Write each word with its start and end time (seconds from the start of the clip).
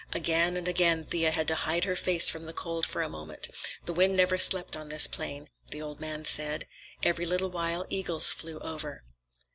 Again 0.13 0.57
and 0.57 0.67
again 0.67 1.05
Thea 1.05 1.29
had 1.29 1.47
to 1.49 1.53
hide 1.53 1.83
her 1.83 1.95
face 1.95 2.27
from 2.27 2.47
the 2.47 2.53
cold 2.53 2.87
for 2.87 3.03
a 3.03 3.07
moment. 3.07 3.49
The 3.85 3.93
wind 3.93 4.17
never 4.17 4.39
slept 4.39 4.75
on 4.75 4.89
this 4.89 5.05
plain, 5.05 5.47
the 5.67 5.79
old 5.83 5.99
man 5.99 6.25
said. 6.25 6.65
Every 7.03 7.27
little 7.27 7.51
while 7.51 7.85
eagles 7.87 8.31
flew 8.31 8.57
over. 8.61 9.03